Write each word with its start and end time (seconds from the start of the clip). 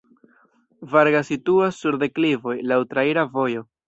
Varga 0.93 1.19
situas 1.27 1.77
sur 1.83 1.97
deklivoj, 2.05 2.55
laŭ 2.73 2.79
traira 2.95 3.27
vojo. 3.37 3.63